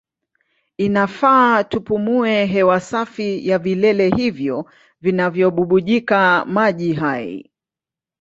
Inafaa 0.77 1.63
tupumue 1.63 2.45
hewa 2.45 2.79
safi 2.79 3.47
ya 3.47 3.57
vilele 3.59 4.09
hivyo 4.09 4.65
vinavyobubujika 5.01 6.45
maji 6.45 6.93
hai. 6.93 7.51